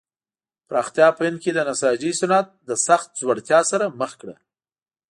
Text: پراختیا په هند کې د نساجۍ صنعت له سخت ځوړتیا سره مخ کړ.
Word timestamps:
پراختیا 0.67 1.07
په 1.15 1.21
هند 1.27 1.37
کې 1.43 1.51
د 1.53 1.59
نساجۍ 1.69 2.11
صنعت 2.19 2.47
له 2.67 2.75
سخت 2.87 3.09
ځوړتیا 3.19 3.59
سره 3.71 3.85
مخ 3.99 4.11
کړ. 4.21 4.29